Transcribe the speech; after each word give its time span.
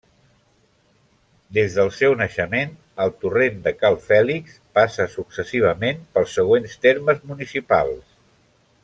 Des 1.57 1.75
del 1.79 1.91
seu 1.97 2.15
naixement, 2.21 2.73
el 3.05 3.13
Torrent 3.25 3.59
de 3.67 3.73
Cal 3.83 3.99
Fèlix 4.07 4.57
passa 4.79 5.07
successivament 5.19 6.01
pels 6.17 6.35
següents 6.39 6.75
termes 6.87 7.23
municipals. 7.35 8.03